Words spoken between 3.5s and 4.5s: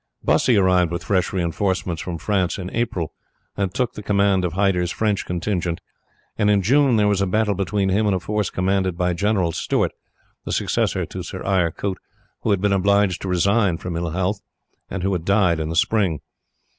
and took the command